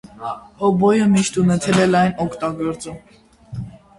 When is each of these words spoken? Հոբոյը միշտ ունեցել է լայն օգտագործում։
Հոբոյը 0.61 1.09
միշտ 1.11 1.37
ունեցել 1.41 1.77
է 1.83 1.85
լայն 1.97 2.15
օգտագործում։ 2.25 2.99